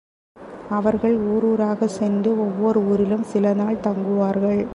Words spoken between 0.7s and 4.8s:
அவர்கள் ஊர் ஊராகச் சென்று, ஒவ்வோர் ஊரிலும் சில நாள்கள் தங்குவார்கள்.